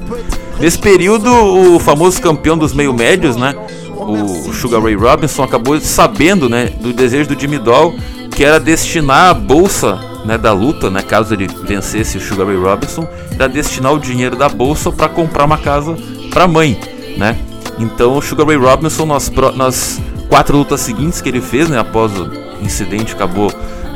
Nesse 0.59 0.79
período, 0.79 1.29
o 1.29 1.79
famoso 1.79 2.21
campeão 2.21 2.57
dos 2.57 2.73
meio 2.73 2.93
médios, 2.93 3.35
né, 3.35 3.53
o 3.93 4.53
Sugar 4.53 4.81
Ray 4.81 4.95
Robinson, 4.95 5.43
acabou 5.43 5.79
sabendo 5.81 6.49
né, 6.49 6.67
do 6.79 6.93
desejo 6.93 7.29
do 7.35 7.39
Jimmy 7.39 7.59
Doyle, 7.59 7.99
que 8.33 8.43
era 8.43 8.59
destinar 8.59 9.29
a 9.29 9.33
bolsa 9.33 9.99
né, 10.25 10.37
da 10.37 10.53
luta, 10.53 10.89
né, 10.89 11.01
caso 11.01 11.33
ele 11.33 11.47
vencesse 11.47 12.17
o 12.17 12.21
Sugar 12.21 12.47
Ray 12.47 12.57
Robinson, 12.57 13.07
era 13.33 13.47
destinar 13.47 13.93
o 13.93 13.99
dinheiro 13.99 14.35
da 14.35 14.47
bolsa 14.47 14.91
para 14.91 15.09
comprar 15.09 15.45
uma 15.45 15.57
casa 15.57 15.95
para 16.31 16.45
a 16.45 16.47
mãe, 16.47 16.79
né? 17.17 17.37
Então 17.79 18.17
o 18.17 18.21
Sugar 18.21 18.47
Ray 18.47 18.57
Robinson 18.57 19.05
nas, 19.05 19.31
nas 19.55 20.01
quatro 20.29 20.57
lutas 20.57 20.81
seguintes 20.81 21.21
que 21.21 21.29
ele 21.29 21.41
fez, 21.41 21.69
né, 21.69 21.79
após 21.79 22.11
o 22.17 22.29
incidente 22.61 23.13
acabou 23.13 23.51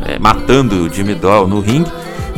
é, 0.05 0.19
matando 0.19 0.85
o 0.85 0.89
Jimmy 0.89 1.15
Doyle 1.15 1.47
no 1.47 1.59
ringue, 1.59 1.91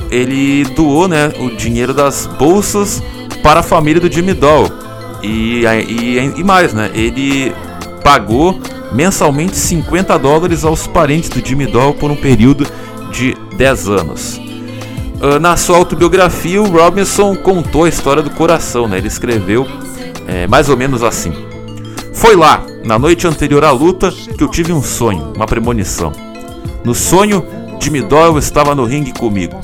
ele 0.09 0.63
doou 0.75 1.07
né, 1.07 1.31
o 1.39 1.49
dinheiro 1.49 1.93
das 1.93 2.27
bolsas 2.37 3.01
para 3.41 3.59
a 3.59 3.63
família 3.63 4.01
do 4.01 4.11
Jimmy 4.11 4.33
Doyle. 4.33 4.71
E, 5.21 5.63
e, 5.65 6.33
e 6.37 6.43
mais, 6.43 6.73
né? 6.73 6.91
Ele 6.93 7.53
pagou 8.03 8.59
mensalmente 8.91 9.55
50 9.55 10.17
dólares 10.19 10.63
aos 10.63 10.85
parentes 10.85 11.29
do 11.29 11.45
Jimmy 11.45 11.65
Doyle 11.65 11.93
por 11.93 12.11
um 12.11 12.15
período 12.15 12.67
de 13.11 13.35
10 13.57 13.87
anos. 13.87 14.37
Uh, 15.21 15.39
na 15.39 15.55
sua 15.55 15.77
autobiografia, 15.77 16.61
o 16.61 16.69
Robinson 16.69 17.35
contou 17.35 17.85
a 17.85 17.89
história 17.89 18.21
do 18.21 18.29
coração, 18.29 18.87
né? 18.87 18.97
Ele 18.97 19.07
escreveu 19.07 19.65
é, 20.27 20.47
mais 20.47 20.69
ou 20.69 20.77
menos 20.77 21.03
assim: 21.03 21.33
Foi 22.13 22.35
lá, 22.35 22.65
na 22.83 22.97
noite 22.99 23.27
anterior 23.27 23.63
à 23.63 23.71
luta, 23.71 24.11
que 24.11 24.43
eu 24.43 24.47
tive 24.47 24.73
um 24.73 24.81
sonho, 24.81 25.33
uma 25.35 25.45
premonição. 25.45 26.11
No 26.83 26.93
sonho, 26.93 27.45
Jimmy 27.79 28.01
Doyle 28.01 28.37
estava 28.37 28.75
no 28.75 28.85
ringue 28.85 29.13
comigo. 29.13 29.59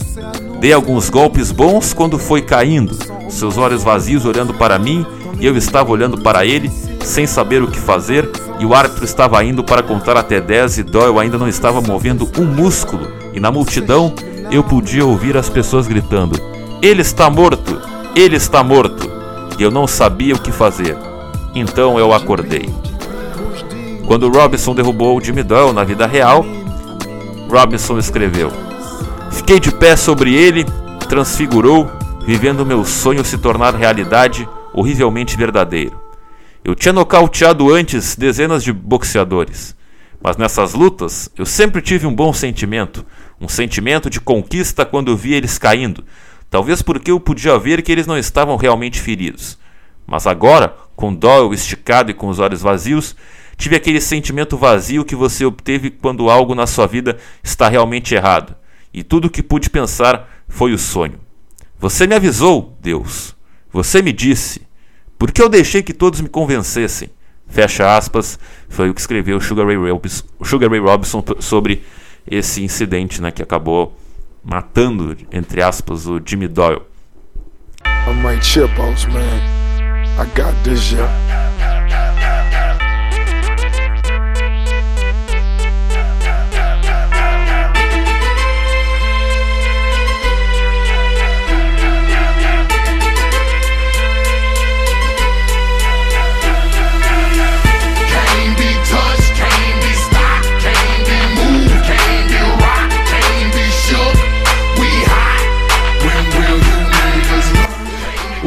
Dei 0.59 0.73
alguns 0.73 1.09
golpes 1.09 1.51
bons 1.51 1.93
quando 1.93 2.19
foi 2.19 2.41
caindo, 2.41 2.97
seus 3.29 3.57
olhos 3.57 3.83
vazios 3.83 4.25
olhando 4.25 4.53
para 4.53 4.77
mim 4.77 5.05
e 5.39 5.45
eu 5.45 5.55
estava 5.55 5.89
olhando 5.89 6.17
para 6.19 6.45
ele, 6.45 6.69
sem 7.01 7.25
saber 7.25 7.63
o 7.63 7.67
que 7.67 7.79
fazer, 7.79 8.29
e 8.59 8.65
o 8.65 8.73
árbitro 8.73 9.05
estava 9.05 9.43
indo 9.43 9.63
para 9.63 9.81
contar 9.81 10.17
até 10.17 10.41
10 10.41 10.79
e 10.79 10.83
Doyle 10.83 11.17
ainda 11.19 11.37
não 11.37 11.47
estava 11.47 11.81
movendo 11.81 12.29
um 12.37 12.43
músculo, 12.43 13.07
e 13.33 13.39
na 13.39 13.49
multidão 13.49 14.13
eu 14.51 14.63
podia 14.63 15.05
ouvir 15.05 15.37
as 15.37 15.47
pessoas 15.47 15.87
gritando: 15.87 16.39
Ele 16.81 17.01
está 17.01 17.29
morto! 17.29 17.79
Ele 18.15 18.35
está 18.35 18.63
morto! 18.63 19.08
Eu 19.59 19.69
não 19.69 19.85
sabia 19.85 20.33
o 20.33 20.41
que 20.41 20.51
fazer. 20.51 20.95
Então 21.53 21.99
eu 21.99 22.13
acordei. 22.13 22.69
Quando 24.07 24.29
Robinson 24.29 24.73
derrubou 24.73 25.17
o 25.17 25.21
Jimmy 25.23 25.43
Doyle 25.43 25.73
na 25.73 25.83
vida 25.83 26.07
real, 26.07 26.45
Robinson 27.49 27.99
escreveu: 27.99 28.51
Fiquei 29.31 29.59
de 29.59 29.71
pé 29.71 29.95
sobre 29.95 30.33
ele, 30.33 30.65
transfigurou, 31.09 31.91
vivendo 32.25 32.65
meu 32.65 32.85
sonho 32.85 33.25
se 33.25 33.37
tornar 33.37 33.75
realidade 33.75 34.47
horrivelmente 34.73 35.35
verdadeiro. 35.35 35.99
Eu 36.63 36.73
tinha 36.73 36.93
nocauteado 36.93 37.73
antes 37.73 38.15
dezenas 38.15 38.63
de 38.63 38.71
boxeadores, 38.71 39.75
mas 40.21 40.37
nessas 40.37 40.73
lutas 40.73 41.29
eu 41.37 41.45
sempre 41.45 41.81
tive 41.81 42.05
um 42.05 42.13
bom 42.13 42.31
sentimento, 42.31 43.05
um 43.41 43.47
sentimento 43.47 44.09
de 44.09 44.21
conquista 44.21 44.85
quando 44.85 45.17
vi 45.17 45.33
eles 45.33 45.57
caindo, 45.57 46.03
talvez 46.49 46.81
porque 46.81 47.11
eu 47.11 47.19
podia 47.19 47.57
ver 47.57 47.81
que 47.81 47.91
eles 47.91 48.07
não 48.07 48.17
estavam 48.17 48.55
realmente 48.55 48.99
feridos. 48.99 49.57
Mas 50.05 50.25
agora, 50.25 50.75
com 50.95 51.13
Doyle 51.13 51.53
esticado 51.53 52.11
e 52.11 52.13
com 52.13 52.27
os 52.27 52.39
olhos 52.39 52.61
vazios, 52.61 53.15
tive 53.57 53.75
aquele 53.75 54.01
sentimento 54.01 54.57
vazio 54.57 55.05
que 55.05 55.15
você 55.15 55.45
obteve 55.45 55.89
quando 55.91 56.29
algo 56.29 56.55
na 56.55 56.65
sua 56.65 56.87
vida 56.87 57.17
está 57.43 57.69
realmente 57.69 58.15
errado, 58.15 58.55
e 58.93 59.03
tudo 59.03 59.25
o 59.25 59.29
que 59.29 59.43
pude 59.43 59.69
pensar 59.69 60.27
foi 60.47 60.73
o 60.73 60.77
sonho. 60.77 61.19
Você 61.79 62.07
me 62.07 62.15
avisou, 62.15 62.77
Deus. 62.81 63.35
Você 63.71 64.01
me 64.01 64.11
disse. 64.11 64.61
Por 65.17 65.31
que 65.31 65.41
eu 65.41 65.49
deixei 65.49 65.83
que 65.83 65.93
todos 65.93 66.21
me 66.21 66.27
convencessem? 66.29 67.09
Fecha 67.47 67.95
aspas, 67.97 68.37
foi 68.67 68.89
o 68.89 68.93
que 68.93 69.01
escreveu 69.01 69.39
Sugar 69.41 69.65
Ray 69.65 69.75
Robinson, 69.75 70.23
Sugar 70.43 70.69
Ray 70.69 70.79
Robinson 70.79 71.23
sobre 71.39 71.83
esse 72.29 72.63
incidente 72.63 73.21
né, 73.21 73.31
que 73.31 73.41
acabou 73.41 73.97
matando, 74.43 75.15
entre 75.31 75.61
aspas, 75.61 76.07
o 76.07 76.19
Jimmy 76.19 76.47
Doyle. 76.47 76.81
Man. 79.07 79.59
I 80.17 80.25
got 80.35 80.53
this, 80.63 80.91
yeah. 80.91 81.38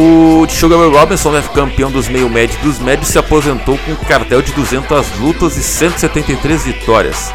O 0.05 0.49
Sugar 0.49 0.81
Robinson, 0.91 1.31
né, 1.31 1.45
campeão 1.55 1.89
dos 1.89 2.09
meio 2.09 2.29
médios 2.29 2.61
dos 2.61 2.81
médios, 2.81 3.07
se 3.07 3.19
aposentou 3.19 3.79
com 3.79 3.93
um 3.93 3.95
cartel 3.95 4.43
de 4.43 4.51
200 4.53 5.21
lutas 5.21 5.57
e 5.57 5.63
173 5.63 6.65
vitórias. 6.65 7.33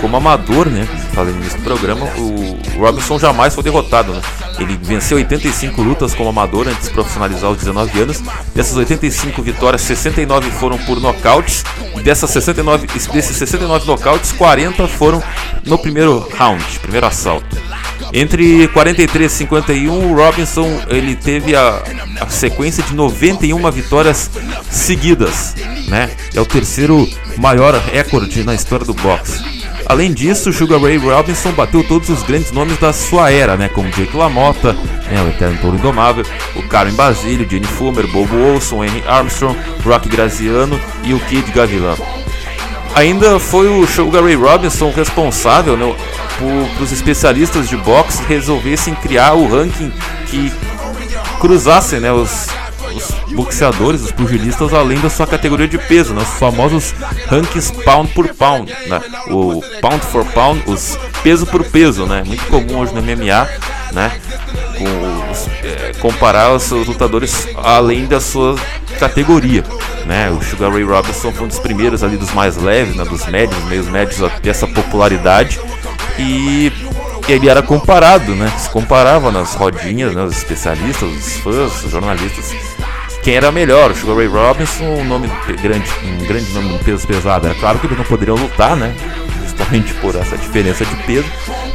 Como 0.00 0.16
amador, 0.16 0.66
né, 0.66 0.84
fazendo 1.12 1.38
nesse 1.38 1.56
programa, 1.58 2.06
o 2.16 2.58
Robinson 2.76 3.20
jamais 3.20 3.54
foi 3.54 3.62
derrotado. 3.62 4.12
Né? 4.12 4.20
Ele 4.58 4.76
venceu 4.82 5.16
85 5.16 5.80
lutas 5.80 6.12
como 6.12 6.28
amador 6.28 6.66
antes 6.66 6.88
de 6.88 6.90
profissionalizar 6.90 7.44
aos 7.44 7.58
19 7.58 8.00
anos. 8.00 8.20
Dessas 8.52 8.76
85 8.76 9.40
vitórias, 9.40 9.82
69 9.82 10.50
foram 10.50 10.76
por 10.76 11.00
nocautes. 11.00 11.64
E 11.96 12.00
dessas 12.00 12.30
69, 12.30 12.88
desses 13.12 13.36
69 13.36 13.86
nocautes, 13.86 14.32
40 14.32 14.88
foram 14.88 15.22
no 15.64 15.78
primeiro 15.78 16.28
round, 16.36 16.64
primeiro 16.80 17.06
assalto. 17.06 17.56
Entre 18.12 18.66
43 18.68 19.30
e 19.30 19.34
51, 19.34 19.92
o 19.92 20.14
Robinson 20.14 20.80
ele 20.88 21.14
teve 21.14 21.54
a, 21.54 21.82
a 22.20 22.28
sequência 22.28 22.82
de 22.82 22.94
91 22.94 23.70
vitórias 23.70 24.30
seguidas, 24.70 25.54
né? 25.88 26.10
É 26.34 26.40
o 26.40 26.46
terceiro 26.46 27.08
maior 27.36 27.74
recorde 27.74 28.42
na 28.44 28.54
história 28.54 28.86
do 28.86 28.94
boxe. 28.94 29.58
Além 29.86 30.12
disso, 30.12 30.52
Sugar 30.52 30.80
Ray 30.80 30.98
Robinson 30.98 31.52
bateu 31.52 31.82
todos 31.82 32.10
os 32.10 32.22
grandes 32.22 32.52
nomes 32.52 32.76
da 32.78 32.92
sua 32.92 33.30
era, 33.30 33.56
né, 33.56 33.70
como 33.70 33.88
Jake 33.90 34.14
LaMotta, 34.14 34.74
né, 34.74 35.22
o 35.24 35.28
Eterno 35.28 35.58
Touro 35.62 35.76
Indomável, 35.76 36.26
o 36.54 36.62
Karen 36.64 36.92
Basílio, 36.92 37.48
Jenny 37.48 37.66
Fumer, 37.66 38.06
Bobo 38.08 38.36
Olson, 38.36 38.84
Henry 38.84 39.02
Armstrong, 39.06 39.56
Rock 39.82 40.08
Graziano 40.10 40.78
e 41.04 41.14
o 41.14 41.20
Kid 41.20 41.50
Gavilan. 41.52 41.96
Ainda 42.98 43.38
foi 43.38 43.68
o 43.68 43.86
Sugar 43.86 44.24
Ray 44.24 44.34
Robinson 44.34 44.90
responsável 44.90 45.76
né, 45.76 45.94
para 46.36 46.82
os 46.82 46.90
especialistas 46.90 47.68
de 47.68 47.76
boxe 47.76 48.20
resolvessem 48.24 48.92
criar 48.92 49.34
o 49.34 49.46
ranking 49.46 49.92
que 50.26 50.52
cruzasse 51.38 52.00
né, 52.00 52.12
os, 52.12 52.48
os 52.92 53.32
boxeadores, 53.32 54.02
os 54.02 54.10
pugilistas, 54.10 54.74
além 54.74 54.98
da 54.98 55.08
sua 55.08 55.28
categoria 55.28 55.68
de 55.68 55.78
peso, 55.78 56.12
né, 56.12 56.22
os 56.22 56.40
famosos 56.40 56.92
rankings 57.28 57.70
pound 57.84 58.12
por 58.12 58.34
pound, 58.34 58.74
né, 58.88 59.00
o 59.28 59.62
pound 59.80 60.04
for 60.06 60.24
pound, 60.32 60.60
os 60.66 60.98
peso 61.22 61.46
por 61.46 61.62
peso, 61.62 62.04
né, 62.04 62.24
muito 62.26 62.44
comum 62.46 62.80
hoje 62.80 62.92
no 62.92 63.00
MMA, 63.00 63.48
né, 63.92 64.20
com 64.76 65.17
é, 65.62 65.92
comparar 66.00 66.52
os 66.52 66.62
seus 66.62 66.86
lutadores 66.86 67.48
além 67.56 68.06
da 68.06 68.20
sua 68.20 68.56
categoria. 68.98 69.62
Né? 70.06 70.30
O 70.30 70.42
Sugar 70.42 70.72
Ray 70.72 70.84
Robinson 70.84 71.32
foi 71.32 71.44
um 71.44 71.48
dos 71.48 71.58
primeiros 71.58 72.02
ali 72.02 72.16
dos 72.16 72.32
mais 72.32 72.56
leves, 72.56 72.96
né? 72.96 73.04
dos 73.04 73.26
médios, 73.26 73.62
meios 73.64 73.86
médios 73.88 74.22
a 74.22 74.30
ter 74.30 74.50
essa 74.50 74.66
popularidade 74.66 75.60
e 76.18 76.72
ele 77.28 77.48
era 77.48 77.62
comparado, 77.62 78.34
né? 78.34 78.50
Se 78.58 78.70
comparava 78.70 79.30
nas 79.30 79.54
rodinhas, 79.54 80.14
né? 80.14 80.22
os 80.22 80.36
especialistas, 80.36 81.08
os 81.08 81.36
fãs, 81.38 81.84
os 81.84 81.90
jornalistas, 81.90 82.54
quem 83.28 83.36
era 83.36 83.52
melhor, 83.52 83.90
o 83.90 83.94
Sugar 83.94 84.16
Ray 84.16 84.26
Robinson, 84.26 84.84
um 84.84 85.04
nome 85.04 85.30
grande, 85.60 85.86
um 86.02 86.26
grande 86.26 86.50
nome 86.54 86.78
de 86.78 86.82
peso 86.82 87.06
pesado. 87.06 87.46
É 87.46 87.52
claro 87.52 87.78
que 87.78 87.86
eles 87.86 87.98
não 87.98 88.04
poderiam 88.06 88.34
lutar, 88.34 88.74
né? 88.74 88.94
Justamente 89.42 89.92
por 90.00 90.16
essa 90.16 90.34
diferença 90.38 90.82
de 90.82 90.96
peso, 91.02 91.26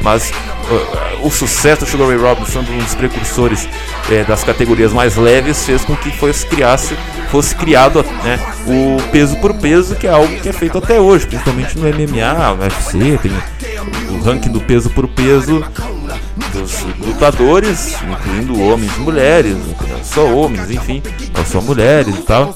mas 0.01 0.31
uh, 0.31 1.27
o 1.27 1.29
sucesso 1.29 1.85
do 1.85 1.91
Sugar 1.91 2.07
Ray 2.07 2.17
Robinson, 2.17 2.61
um 2.61 2.77
dos 2.79 2.95
precursores 2.95 3.69
é, 4.09 4.23
das 4.23 4.43
categorias 4.43 4.91
mais 4.91 5.15
leves, 5.15 5.63
fez 5.63 5.85
com 5.85 5.95
que 5.95 6.09
fosse 6.17 6.43
criasse 6.47 6.97
fosse 7.29 7.55
criado 7.55 8.03
né, 8.23 8.39
o 8.65 8.97
peso 9.11 9.35
por 9.37 9.53
peso, 9.53 9.95
que 9.95 10.07
é 10.07 10.11
algo 10.11 10.35
que 10.39 10.49
é 10.49 10.53
feito 10.53 10.79
até 10.79 10.99
hoje, 10.99 11.27
principalmente 11.27 11.77
no 11.77 11.83
MMA, 11.83 12.55
no 12.55 12.63
UFC, 12.63 13.19
tem 13.21 13.31
o 14.09 14.23
ranking 14.23 14.49
do 14.49 14.61
peso 14.61 14.89
por 14.89 15.07
peso 15.07 15.63
dos 16.51 16.81
lutadores, 16.99 17.95
incluindo 18.01 18.59
homens 18.61 18.95
e 18.95 18.99
mulheres, 18.99 19.57
só 20.03 20.25
homens, 20.25 20.69
enfim, 20.71 21.01
só 21.45 21.61
mulheres 21.61 22.15
e 22.15 22.21
tal. 22.21 22.55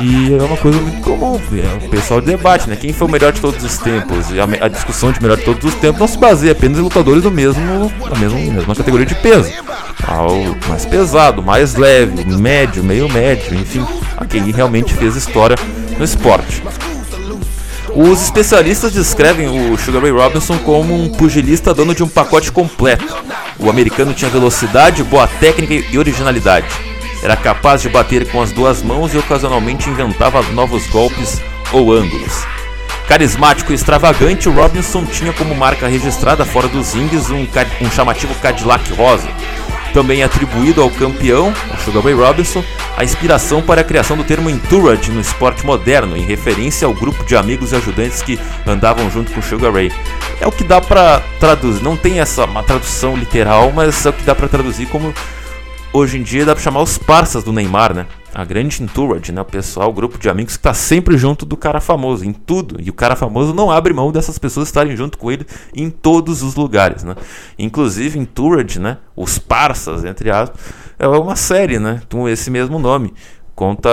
E 0.00 0.34
é 0.34 0.42
uma 0.42 0.56
coisa 0.56 0.80
muito 0.80 1.00
comum, 1.02 1.40
é, 1.52 1.86
o 1.86 1.88
pessoal 1.88 2.20
debate, 2.20 2.68
né? 2.68 2.76
Quem 2.76 2.92
foi 2.92 3.06
o 3.06 3.10
melhor 3.10 3.32
de 3.32 3.40
todos 3.40 3.62
os 3.62 3.78
tempos? 3.78 4.30
E 4.30 4.40
a, 4.40 4.44
a, 4.44 4.68
discussão 4.68 5.12
de 5.12 5.20
melhor 5.20 5.36
de 5.36 5.44
todos 5.44 5.64
os 5.64 5.74
tempos 5.74 6.00
não 6.00 6.08
se 6.08 6.18
baseia 6.18 6.52
apenas 6.52 6.78
em 6.78 6.82
lutadores 6.82 7.22
do 7.22 7.30
mesmo, 7.30 7.92
da 8.08 8.18
mesma, 8.18 8.38
mesma 8.38 8.74
categoria 8.74 9.06
de 9.06 9.14
peso. 9.16 9.52
Ao 10.06 10.34
mais 10.68 10.84
pesado, 10.84 11.42
mais 11.42 11.74
leve, 11.76 12.24
médio, 12.24 12.82
meio 12.82 13.08
médio, 13.08 13.54
enfim, 13.54 13.86
a 14.16 14.24
quem 14.24 14.50
realmente 14.50 14.94
fez 14.94 15.14
história 15.16 15.56
no 15.96 16.04
esporte. 16.04 16.62
Os 17.94 18.22
especialistas 18.22 18.90
descrevem 18.92 19.70
o 19.70 19.76
Sugar 19.76 20.00
Ray 20.00 20.10
Robinson 20.10 20.56
como 20.58 20.94
um 20.94 21.10
pugilista 21.10 21.74
dono 21.74 21.94
de 21.94 22.02
um 22.02 22.08
pacote 22.08 22.50
completo. 22.50 23.04
O 23.58 23.68
americano 23.68 24.14
tinha 24.14 24.30
velocidade, 24.30 25.04
boa 25.04 25.28
técnica 25.28 25.74
e 25.74 25.98
originalidade. 25.98 26.68
Era 27.22 27.36
capaz 27.36 27.82
de 27.82 27.90
bater 27.90 28.30
com 28.30 28.40
as 28.40 28.50
duas 28.50 28.82
mãos 28.82 29.12
e 29.12 29.18
ocasionalmente 29.18 29.90
inventava 29.90 30.42
novos 30.52 30.86
golpes 30.86 31.38
ou 31.70 31.92
ângulos. 31.92 32.46
Carismático 33.06 33.72
e 33.72 33.74
extravagante, 33.74 34.48
Robinson 34.48 35.04
tinha 35.04 35.32
como 35.34 35.54
marca 35.54 35.86
registrada 35.86 36.46
fora 36.46 36.68
dos 36.68 36.94
rings 36.94 37.28
um, 37.28 37.46
um 37.82 37.90
chamativo 37.90 38.34
Cadillac 38.36 38.90
rosa. 38.94 39.28
Também 39.92 40.22
atribuído 40.22 40.80
ao 40.80 40.90
campeão, 40.90 41.52
o 41.52 41.84
Sugar 41.84 42.02
Ray 42.02 42.14
Robinson, 42.14 42.64
a 42.96 43.04
inspiração 43.04 43.60
para 43.60 43.82
a 43.82 43.84
criação 43.84 44.16
do 44.16 44.24
termo 44.24 44.48
entourage 44.48 45.10
no 45.10 45.20
esporte 45.20 45.66
moderno, 45.66 46.16
em 46.16 46.24
referência 46.24 46.86
ao 46.86 46.94
grupo 46.94 47.24
de 47.24 47.36
amigos 47.36 47.72
e 47.72 47.76
ajudantes 47.76 48.22
que 48.22 48.38
andavam 48.66 49.10
junto 49.10 49.32
com 49.32 49.40
o 49.40 49.42
Sugar 49.42 49.72
Ray. 49.72 49.92
É 50.40 50.46
o 50.46 50.52
que 50.52 50.64
dá 50.64 50.80
para 50.80 51.20
traduzir, 51.38 51.82
não 51.82 51.96
tem 51.96 52.20
essa 52.20 52.44
uma 52.44 52.62
tradução 52.62 53.16
literal, 53.16 53.70
mas 53.70 54.04
é 54.06 54.10
o 54.10 54.12
que 54.12 54.24
dá 54.24 54.34
para 54.34 54.48
traduzir 54.48 54.86
como 54.86 55.12
hoje 55.92 56.18
em 56.18 56.22
dia 56.22 56.44
dá 56.44 56.54
para 56.54 56.62
chamar 56.62 56.82
os 56.82 56.96
parças 56.96 57.44
do 57.44 57.52
Neymar, 57.52 57.94
né? 57.94 58.06
A 58.34 58.44
grande 58.44 58.82
entourage, 58.82 59.30
né? 59.30 59.42
O 59.42 59.44
pessoal, 59.44 59.90
o 59.90 59.92
grupo 59.92 60.18
de 60.18 60.28
amigos 60.28 60.54
que 60.54 60.60
está 60.60 60.72
sempre 60.72 61.18
junto 61.18 61.44
do 61.44 61.56
cara 61.56 61.80
famoso, 61.80 62.24
em 62.24 62.32
tudo. 62.32 62.80
E 62.80 62.88
o 62.88 62.92
cara 62.92 63.14
famoso 63.14 63.52
não 63.52 63.70
abre 63.70 63.92
mão 63.92 64.10
dessas 64.10 64.38
pessoas 64.38 64.68
estarem 64.68 64.96
junto 64.96 65.18
com 65.18 65.30
ele 65.30 65.46
em 65.74 65.90
todos 65.90 66.42
os 66.42 66.54
lugares, 66.54 67.04
né? 67.04 67.14
Inclusive, 67.58 68.18
entourage, 68.18 68.78
né? 68.78 68.98
Os 69.14 69.38
parças, 69.38 70.02
entre 70.04 70.30
aspas, 70.30 70.58
é 70.98 71.06
uma 71.06 71.36
série, 71.36 71.78
né? 71.78 72.00
Com 72.10 72.26
esse 72.26 72.50
mesmo 72.50 72.78
nome. 72.78 73.12
Conta 73.54 73.90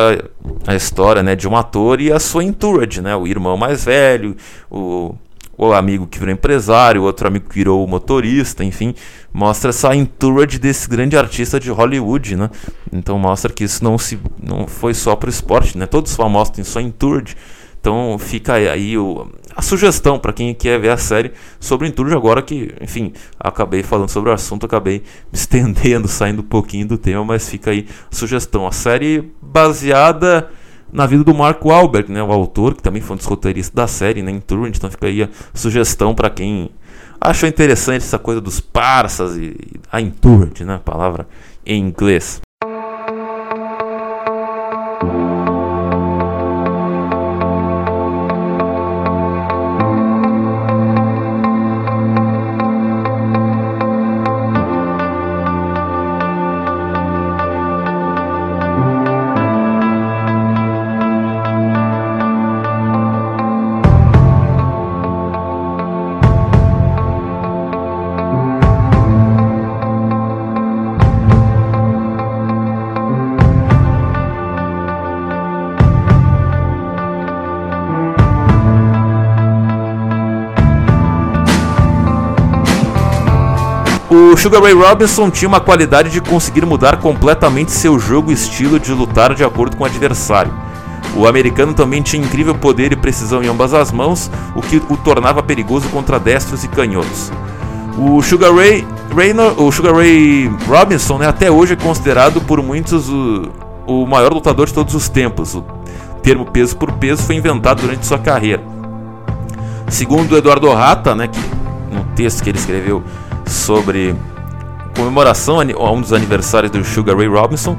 a 0.66 0.74
história, 0.74 1.22
né? 1.22 1.36
De 1.36 1.48
um 1.48 1.58
ator 1.58 2.00
e 2.00 2.12
a 2.12 2.20
sua 2.20 2.44
entourage, 2.44 3.02
né? 3.02 3.14
O 3.18 3.28
irmão 3.28 3.58
mais 3.58 3.84
velho, 3.84 4.38
o 4.72 5.16
o 5.60 5.74
amigo 5.74 6.08
que 6.08 6.18
virou 6.18 6.34
empresário, 6.34 7.04
outro 7.04 7.28
amigo 7.28 7.50
que 7.50 7.56
virou 7.56 7.86
motorista, 7.86 8.64
enfim, 8.64 8.96
mostra 9.34 9.72
essa 9.72 9.94
entourage 9.94 10.58
desse 10.58 10.88
grande 10.88 11.18
artista 11.18 11.60
de 11.60 11.70
Hollywood, 11.70 12.38
né? 12.38 12.50
Então 12.94 13.20
mostra 13.20 13.52
que 13.52 13.66
isso 13.66 13.84
não 13.84 13.98
se 13.98 14.18
não 14.42 14.66
foi 14.68 14.94
só 14.94 15.18
para 15.18 15.28
o 15.28 15.30
esporte, 15.30 15.78
né? 15.78 15.86
Todos 15.86 16.12
os 16.12 16.18
famosos 16.18 16.54
têm 16.54 16.64
só 16.64 16.80
entourage. 16.80 17.36
Então 17.82 18.18
fica 18.18 18.54
aí 18.54 18.98
o, 18.98 19.28
a 19.54 19.62
sugestão 19.62 20.18
para 20.18 20.32
quem 20.32 20.54
quer 20.54 20.80
ver 20.80 20.92
a 20.92 20.98
série 20.98 21.34
sobre 21.60 21.90
entourage 21.90 22.16
agora 22.16 22.42
que, 22.42 22.74
enfim, 22.80 23.12
acabei 23.38 23.84
falando 23.84 24.10
sobre 24.10 24.30
o 24.30 24.34
assunto, 24.34 24.66
acabei 24.66 25.00
me 25.00 25.04
estendendo, 25.34 26.08
saindo 26.10 26.42
um 26.42 26.46
pouquinho 26.46 26.88
do 26.88 26.98
tema, 26.98 27.26
mas 27.26 27.50
fica 27.50 27.72
aí 27.72 27.86
a 28.10 28.16
sugestão. 28.16 28.66
A 28.66 28.72
série 28.72 29.30
baseada 29.42 30.50
na 30.92 31.06
vida 31.06 31.24
do 31.24 31.34
Marco 31.34 31.72
Albert, 31.72 32.06
né, 32.10 32.22
o 32.22 32.32
autor, 32.32 32.76
que 32.76 32.84
também 32.84 33.02
foi 33.02 33.16
um 33.16 33.18
dos 33.18 33.26
roteiristas 33.26 33.74
da 33.74 33.88
série, 33.88 34.22
né, 34.22 34.32
em 34.32 34.40
Turing, 34.40 34.72
então 34.76 34.90
fica 34.90 35.08
aí 35.08 35.24
a 35.24 35.30
sugestão 35.54 36.16
para 36.16 36.30
quem 36.30 36.70
achou 37.20 37.48
interessante 37.48 38.04
essa 38.04 38.20
coisa 38.20 38.40
dos 38.40 38.60
parsas 38.60 39.38
e 39.38 39.56
a 39.92 40.02
Entourage, 40.02 40.64
né, 40.64 40.76
a 40.76 40.80
palavra 40.80 41.28
em 41.66 41.80
inglês. 41.82 42.42
Sugar 84.40 84.62
Ray 84.64 84.72
Robinson 84.72 85.30
tinha 85.30 85.50
uma 85.50 85.60
qualidade 85.60 86.10
de 86.12 86.22
conseguir 86.22 86.66
mudar 86.66 87.02
completamente 87.02 87.72
seu 87.72 88.00
jogo 88.00 88.32
e 88.32 88.34
estilo 88.34 88.80
de 88.80 88.94
lutar 88.94 89.36
de 89.36 89.44
acordo 89.44 89.76
com 89.76 89.84
o 89.84 89.86
adversário. 89.86 90.54
O 91.14 91.28
americano 91.28 91.74
também 91.74 92.02
tinha 92.02 92.24
incrível 92.24 92.56
poder 92.56 92.94
e 92.94 92.96
precisão 92.96 93.44
em 93.44 93.50
ambas 93.50 93.74
as 93.74 93.92
mãos, 93.92 94.32
o 94.56 94.62
que 94.62 94.82
o 94.90 94.96
tornava 94.96 95.44
perigoso 95.44 95.90
contra 95.90 96.18
destros 96.18 96.64
e 96.64 96.70
canhotos. 96.70 97.30
O 97.98 98.22
Sugar 98.22 98.56
Ray, 98.56 98.88
Raynor, 99.14 99.62
o 99.62 99.70
Sugar 99.74 99.94
Ray 99.94 100.50
Robinson 100.70 101.18
né, 101.18 101.28
até 101.28 101.52
hoje 101.52 101.74
é 101.74 101.76
considerado 101.76 102.40
por 102.40 102.64
muitos 102.64 103.10
o, 103.10 103.50
o 103.86 104.06
maior 104.08 104.32
lutador 104.32 104.68
de 104.68 104.74
todos 104.74 104.96
os 104.96 105.10
tempos. 105.10 105.54
O 105.54 105.66
termo 106.24 106.46
peso 106.46 106.78
por 106.78 106.94
peso 106.94 107.24
foi 107.24 107.36
inventado 107.36 107.82
durante 107.82 108.06
sua 108.06 108.18
carreira. 108.18 108.64
Segundo 109.90 110.38
Eduardo 110.38 110.72
Rata, 110.74 111.14
né, 111.14 111.28
que, 111.28 111.40
no 111.94 112.06
texto 112.16 112.42
que 112.42 112.50
ele 112.52 112.58
escreveu 112.58 113.04
sobre 113.50 114.16
comemoração 114.96 115.60
a 115.60 115.92
um 115.92 116.02
dos 116.02 116.14
aniversários 116.14 116.72
do 116.72 116.84
Sugar 116.84 117.18
Ray 117.18 117.28
Robinson, 117.28 117.78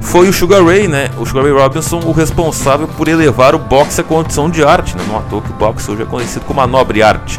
foi 0.00 0.28
o 0.28 0.32
Sugar 0.32 0.64
Ray, 0.64 0.86
né? 0.86 1.10
O 1.18 1.26
Sugar 1.26 1.44
Ray 1.44 1.52
Robinson, 1.52 2.00
o 2.00 2.12
responsável 2.12 2.86
por 2.86 3.08
elevar 3.08 3.54
o 3.54 3.58
boxe 3.58 4.00
à 4.00 4.04
condição 4.04 4.48
de 4.48 4.62
arte, 4.64 4.96
né? 4.96 5.04
Não 5.08 5.18
à 5.18 5.22
toa 5.22 5.42
que 5.42 5.50
o 5.50 5.54
boxe 5.54 5.90
hoje 5.90 6.02
é 6.02 6.04
conhecido 6.04 6.44
como 6.44 6.60
a 6.60 6.66
nobre 6.66 7.02
arte. 7.02 7.38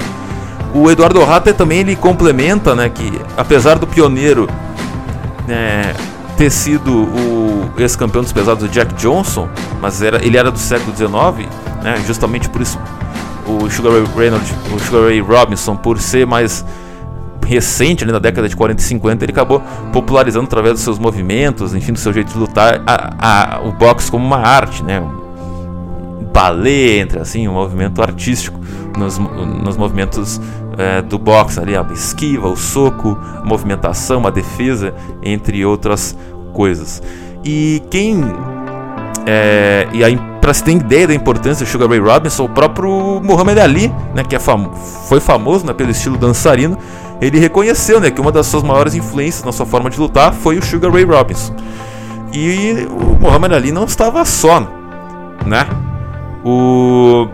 O 0.74 0.92
Eduardo 0.92 1.24
Hatter 1.24 1.54
também 1.54 1.80
ele 1.80 1.96
complementa, 1.96 2.76
né, 2.76 2.90
que 2.90 3.22
apesar 3.38 3.80
do 3.80 3.88
pioneiro 3.88 4.50
né, 5.48 5.96
ter 6.36 6.52
sido 6.52 6.92
o 6.92 7.72
ex-campeão 7.78 8.22
dos 8.22 8.34
pesados 8.34 8.68
do 8.68 8.70
Jack 8.70 8.94
Johnson, 8.96 9.48
mas 9.82 10.02
era, 10.02 10.24
ele 10.24 10.38
era 10.38 10.52
do 10.52 10.60
século 10.60 10.96
XIX, 10.96 11.50
né? 11.82 12.04
Justamente 12.06 12.50
por 12.50 12.62
isso 12.62 12.78
o 13.48 13.70
Sugar 13.70 13.94
Ray 13.94 14.04
Reynolds, 14.16 14.54
o 14.74 14.80
Sugar 14.80 15.04
Ray 15.04 15.22
Robinson, 15.22 15.76
por 15.76 16.00
ser 16.00 16.28
mais 16.28 16.66
recente, 17.48 18.04
ali 18.04 18.12
na 18.12 18.20
década 18.20 18.48
de 18.48 18.56
40 18.56 18.82
e 18.82 18.84
50, 18.84 19.26
ele 19.26 19.32
acabou 19.32 19.62
popularizando 19.94 20.46
através 20.46 20.74
dos 20.74 20.84
seus 20.84 21.00
movimentos, 21.00 21.74
enfim, 21.74 21.94
do 21.94 22.00
seu 22.00 22.14
jeito 22.14 22.32
de 22.32 22.38
lutar, 22.38 22.82
a, 22.86 23.56
a, 23.56 23.62
o 23.62 23.72
boxe 23.72 24.12
como 24.12 24.26
uma 24.26 24.38
arte, 24.38 24.84
né? 24.84 25.00
Um 25.00 26.26
balé, 26.26 27.00
entre 27.00 27.20
assim, 27.20 27.48
um 27.48 27.54
movimento 27.54 28.02
artístico 28.02 28.60
nos, 28.98 29.18
nos 29.18 29.78
movimentos 29.78 30.42
é, 30.78 31.02
do 31.02 31.18
boxe, 31.18 31.60
ali, 31.60 31.76
a 31.76 31.86
esquiva, 31.92 32.48
o 32.48 32.56
soco, 32.56 33.18
a 33.42 33.46
movimentação, 33.46 34.28
a 34.28 34.30
defesa, 34.30 34.94
entre 35.24 35.66
outras 35.66 36.16
coisas. 36.54 37.02
E 37.44 37.82
quem. 37.90 38.24
É, 39.26 39.88
e 39.94 40.04
aí, 40.04 40.20
para 40.40 40.54
se 40.54 40.64
ter 40.64 40.72
ideia 40.72 41.08
da 41.08 41.14
importância 41.14 41.66
do 41.66 41.70
Sugar 41.70 41.90
Ray 41.90 42.00
Robinson, 42.00 42.46
o 42.46 42.50
próprio 42.50 43.22
Muhammad 43.22 43.58
Ali, 43.58 43.94
né, 44.16 44.24
que 44.24 44.36
é 44.36 44.40
fam 44.40 44.72
foi 45.10 45.20
famoso 45.20 45.66
né, 45.66 45.74
pelo 45.74 45.92
estilo 45.92 46.18
dançarino, 46.18 46.78
ele 47.22 47.40
reconheceu 47.40 48.00
né, 48.00 48.12
que 48.12 48.22
uma 48.22 48.32
das 48.32 48.48
suas 48.48 48.64
maiores 48.64 48.96
influências 48.96 49.44
na 49.44 49.52
sua 49.52 49.66
forma 49.66 49.90
de 49.90 50.00
lutar 50.00 50.34
foi 50.34 50.58
o 50.58 50.64
Sugar 50.64 50.92
Ray 50.92 51.04
Robinson. 51.04 51.56
E 52.34 52.88
o 52.90 53.20
Muhammad 53.20 53.54
Ali 53.54 53.72
não 53.72 53.86
estava 53.86 54.24
só, 54.26 54.60
né? 55.46 55.66
O, 56.44 57.28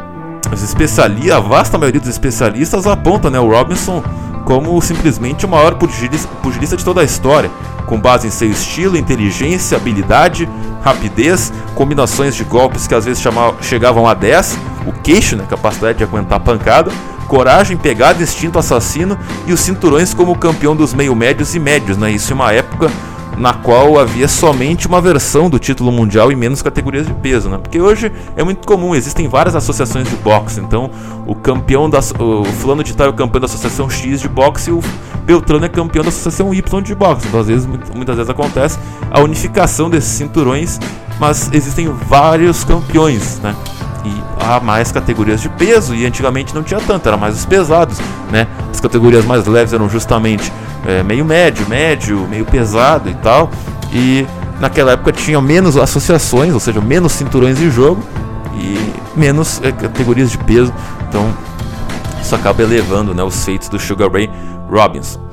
os 0.52 0.64
especialistas, 0.64 1.32
a 1.32 1.40
vasta 1.40 1.78
maioria 1.78 2.00
dos 2.00 2.10
especialistas 2.10 2.88
aponta 2.88 3.30
né, 3.30 3.40
o 3.40 3.50
Robinson 3.50 4.04
como 4.46 4.80
simplesmente 4.82 5.46
o 5.46 5.50
maior 5.50 5.76
pugilista, 5.76 6.78
de 6.78 6.84
toda 6.84 7.02
a 7.02 7.04
história, 7.04 7.50
com 7.86 8.00
base 8.00 8.28
em 8.28 8.32
seu 8.32 8.50
estilo, 8.50 8.98
inteligência, 8.98 9.78
habilidade, 9.78 10.50
rapidez, 10.84 11.52
combinações 11.76 12.36
de 12.36 12.44
golpes 12.44 12.86
que 12.86 12.94
às 12.94 13.06
vezes 13.06 13.22
chamavam, 13.22 13.56
chegavam 13.62 14.08
a 14.08 14.14
10, 14.14 14.58
o 14.86 14.92
queixo, 14.92 15.36
né, 15.36 15.46
capacidade 15.50 15.98
de 15.98 16.04
aguentar 16.04 16.40
pancada, 16.40 16.92
coragem, 17.28 17.78
pegada, 17.78 18.22
instinto 18.22 18.60
assassino 18.60 19.18
e 19.48 19.54
os 19.54 19.60
cinturões 19.60 20.14
como 20.14 20.38
campeão 20.38 20.76
dos 20.76 20.94
meio-médios 20.94 21.56
e 21.56 21.60
médios, 21.60 21.98
né? 21.98 22.12
Isso 22.12 22.32
em 22.32 22.36
uma 22.36 22.52
época 22.52 22.92
na 23.38 23.54
qual 23.54 23.98
havia 23.98 24.28
somente 24.28 24.88
uma 24.88 25.02
versão 25.02 25.50
do 25.50 25.58
título 25.58 25.92
mundial 25.92 26.32
e 26.32 26.36
menos 26.36 26.62
categorias 26.62 27.08
de 27.08 27.14
peso, 27.16 27.50
né? 27.50 27.58
Porque 27.58 27.82
hoje 27.82 28.12
é 28.36 28.44
muito 28.44 28.68
comum, 28.68 28.94
existem 28.94 29.28
várias 29.28 29.56
associações 29.56 30.08
de 30.08 30.16
boxe, 30.18 30.60
então 30.60 30.92
o 31.26 31.34
campeão 31.34 31.90
da 31.90 32.00
o 32.20 32.46
fulano 32.46 32.84
de 32.84 32.96
tal 32.96 33.08
é 33.08 33.10
o 33.10 33.14
campeão 33.14 33.40
da 33.40 33.46
associação 33.46 33.90
X 33.90 34.22
de 34.22 34.30
boxe 34.30 34.70
e 34.70 34.74
o 34.74 34.82
Beltrano 35.26 35.66
é 35.66 35.70
campeão 35.70 36.04
da 36.04 36.10
associação 36.10 36.54
Y 36.54 36.82
de 36.84 36.94
boxe. 36.94 37.28
Então 37.28 37.40
às 37.40 37.48
vezes 37.48 37.66
muitas 37.66 38.16
vezes 38.16 38.30
acontece 38.30 38.78
a 39.10 39.20
unificação 39.22 39.90
desses 39.90 40.12
cinturões, 40.12 40.80
mas 41.20 41.50
existem 41.52 41.88
vários 41.88 42.64
campeões, 42.64 43.40
né? 43.40 43.56
E 44.06 44.24
há 44.40 44.60
mais 44.60 44.92
categorias 44.92 45.42
de 45.42 45.50
peso 45.50 45.96
e 45.96 46.06
antigamente 46.06 46.54
não 46.54 46.64
tinha 46.64 46.80
tanto, 46.80 47.08
era 47.08 47.18
mais 47.18 47.36
os 47.36 47.46
pesados, 47.46 47.98
né? 48.32 48.48
As 48.72 48.80
categorias 48.80 49.26
mais 49.26 49.46
leves 49.46 49.74
eram 49.74 49.90
justamente 49.90 50.52
é, 50.86 51.02
meio 51.04 51.24
médio, 51.24 51.68
médio, 51.68 52.28
meio 52.30 52.46
pesado 52.46 53.10
e 53.10 53.14
tal. 53.16 53.50
E 53.94 54.28
naquela 54.60 54.94
época 54.94 55.12
tinha 55.12 55.42
menos 55.42 55.78
associações, 55.78 56.54
ou 56.54 56.60
seja, 56.60 56.82
menos 56.82 57.14
cinturões 57.14 57.58
de 57.58 57.70
jogo 57.70 58.04
e 58.56 58.94
menos 59.16 59.62
é, 59.64 59.72
categorias 59.72 60.32
de 60.32 60.38
peso. 60.38 60.74
Então 61.08 61.34
isso 62.22 62.36
acaba 62.36 62.62
elevando 62.62 63.14
né, 63.14 63.24
os 63.24 63.44
feitos 63.46 63.70
do 63.70 63.80
Sugar 63.80 64.12
Ray 64.12 64.30
Robinson. 64.70 65.33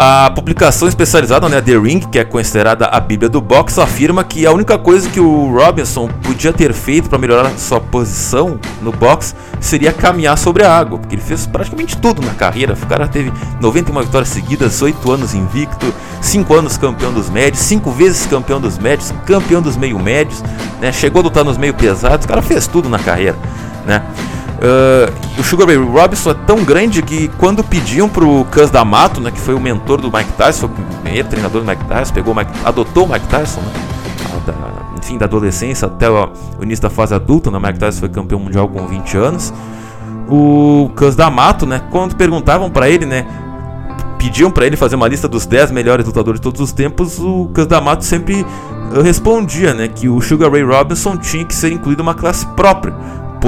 A 0.00 0.30
publicação 0.30 0.86
especializada, 0.86 1.48
né, 1.48 1.60
The 1.60 1.76
Ring, 1.76 2.00
que 2.00 2.18
é 2.18 2.24
considerada 2.24 2.86
a 2.86 3.00
bíblia 3.00 3.28
do 3.28 3.40
boxe, 3.40 3.80
afirma 3.80 4.22
que 4.22 4.46
a 4.46 4.52
única 4.52 4.78
coisa 4.78 5.08
que 5.08 5.18
o 5.18 5.52
Robinson 5.52 6.08
podia 6.22 6.52
ter 6.52 6.72
feito 6.72 7.08
para 7.08 7.18
melhorar 7.18 7.50
sua 7.58 7.80
posição 7.80 8.60
no 8.80 8.92
boxe 8.92 9.34
seria 9.60 9.92
caminhar 9.92 10.38
sobre 10.38 10.62
a 10.64 10.72
água, 10.72 10.98
porque 10.98 11.16
ele 11.16 11.22
fez 11.22 11.46
praticamente 11.46 11.96
tudo 11.96 12.22
na 12.22 12.32
carreira. 12.32 12.74
O 12.74 12.86
cara 12.86 13.08
teve 13.08 13.32
91 13.60 14.02
vitórias 14.02 14.28
seguidas, 14.28 14.80
8 14.80 15.10
anos 15.10 15.34
invicto, 15.34 15.92
5 16.20 16.54
anos 16.54 16.76
campeão 16.76 17.12
dos 17.12 17.28
médios, 17.28 17.60
5 17.62 17.90
vezes 17.90 18.24
campeão 18.26 18.60
dos 18.60 18.78
médios, 18.78 19.12
campeão 19.26 19.60
dos 19.60 19.76
meio 19.76 19.98
médios, 19.98 20.44
né, 20.80 20.92
chegou 20.92 21.22
a 21.22 21.24
lutar 21.24 21.44
nos 21.44 21.58
meio 21.58 21.74
pesados, 21.74 22.24
o 22.24 22.28
cara 22.28 22.42
fez 22.42 22.68
tudo 22.68 22.88
na 22.88 23.00
carreira, 23.00 23.36
né? 23.84 24.02
Uh, 24.58 25.40
o 25.40 25.44
Sugar 25.44 25.68
Ray 25.68 25.76
Robinson 25.76 26.30
é 26.30 26.34
tão 26.34 26.64
grande 26.64 27.00
que 27.00 27.28
quando 27.38 27.62
pediam 27.62 28.08
pro 28.08 28.44
Cus 28.46 28.70
D'Amato, 28.70 29.20
né, 29.20 29.30
que 29.30 29.38
foi 29.38 29.54
o 29.54 29.60
mentor 29.60 30.00
do 30.00 30.10
Mike 30.10 30.32
Tyson, 30.32 30.68
foi 30.68 30.84
o 30.84 30.88
primeiro 31.00 31.28
treinador 31.28 31.62
do 31.62 31.68
Mike 31.68 31.84
Tyson, 31.84 32.12
pegou 32.12 32.34
Mike, 32.34 32.50
adotou 32.64 33.04
o 33.04 33.08
Mike 33.08 33.28
Tyson, 33.28 33.60
né, 33.60 33.72
da, 34.44 34.54
enfim, 35.00 35.16
da 35.16 35.26
adolescência 35.26 35.86
até 35.86 36.10
o, 36.10 36.30
o, 36.58 36.64
início 36.64 36.82
da 36.82 36.90
fase 36.90 37.14
adulta, 37.14 37.52
né, 37.52 37.58
Mike 37.60 37.78
Tyson 37.78 38.00
foi 38.00 38.08
campeão 38.08 38.40
mundial 38.40 38.68
com 38.68 38.84
20 38.84 39.16
anos. 39.16 39.54
O 40.28 40.90
Cus 40.96 41.14
D'Amato, 41.14 41.64
né, 41.64 41.80
quando 41.92 42.16
perguntavam 42.16 42.68
para 42.68 42.90
ele, 42.90 43.06
né, 43.06 43.28
pediam 44.18 44.50
para 44.50 44.66
ele 44.66 44.76
fazer 44.76 44.96
uma 44.96 45.06
lista 45.06 45.28
dos 45.28 45.46
10 45.46 45.70
melhores 45.70 46.04
lutadores 46.04 46.40
de 46.40 46.42
todos 46.42 46.60
os 46.60 46.72
tempos, 46.72 47.20
o 47.20 47.48
Cus 47.54 47.68
D'Amato 47.68 48.04
sempre 48.04 48.44
respondia, 49.04 49.72
né, 49.72 49.86
que 49.86 50.08
o 50.08 50.20
Sugar 50.20 50.50
Ray 50.50 50.64
Robinson 50.64 51.16
tinha 51.16 51.44
que 51.44 51.54
ser 51.54 51.70
incluído 51.70 52.02
uma 52.02 52.14
classe 52.14 52.44
própria 52.44 52.92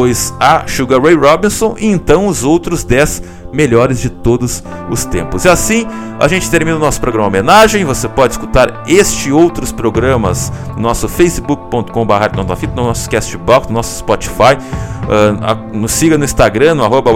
pois 0.00 0.32
a 0.40 0.66
Sugar 0.66 0.98
Ray 0.98 1.14
Robinson 1.14 1.76
e 1.78 1.84
então 1.84 2.26
os 2.26 2.42
outros 2.42 2.84
10 2.84 3.22
melhores 3.52 4.00
de 4.00 4.08
todos 4.08 4.64
os 4.88 5.04
tempos. 5.04 5.44
E 5.44 5.48
assim 5.50 5.86
a 6.18 6.26
gente 6.26 6.48
termina 6.48 6.78
o 6.78 6.80
nosso 6.80 6.98
programa 6.98 7.28
homenagem. 7.28 7.84
Você 7.84 8.08
pode 8.08 8.32
escutar 8.32 8.84
este 8.86 9.28
e 9.28 9.32
outros 9.32 9.72
programas 9.72 10.50
no 10.74 10.80
nosso 10.80 11.06
facebook.com.br, 11.06 12.34
no 12.34 12.44
nosso 12.82 13.10
Castbox, 13.10 13.68
no 13.68 13.74
nosso 13.74 13.98
Spotify. 13.98 14.56
Uh, 15.02 15.76
nos 15.76 15.92
siga 15.92 16.16
no 16.16 16.24
Instagram, 16.24 16.76
no 16.76 16.82
arroba 16.82 17.10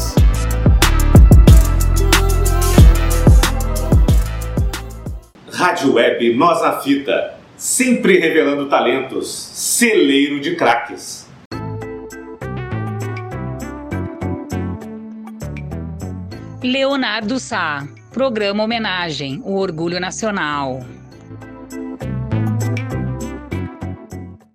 Rádio 5.61 5.93
Web 5.93 6.33
Nós 6.33 6.59
na 6.59 6.79
Fita, 6.79 7.35
sempre 7.55 8.17
revelando 8.17 8.67
talentos, 8.67 9.31
celeiro 9.31 10.39
de 10.39 10.55
craques. 10.55 11.29
Leonardo 16.63 17.39
Sá, 17.39 17.87
programa 18.11 18.63
Homenagem, 18.63 19.39
o 19.45 19.55
Orgulho 19.55 19.99
Nacional. 19.99 20.79